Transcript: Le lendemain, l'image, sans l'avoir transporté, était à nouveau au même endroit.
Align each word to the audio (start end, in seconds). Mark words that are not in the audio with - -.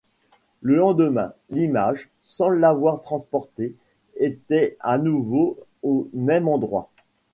Le 0.63 0.75
lendemain, 0.77 1.31
l'image, 1.51 2.09
sans 2.23 2.49
l'avoir 2.49 3.03
transporté, 3.03 3.75
était 4.17 4.75
à 4.79 4.97
nouveau 4.97 5.59
au 5.83 6.09
même 6.13 6.47
endroit. 6.47 6.89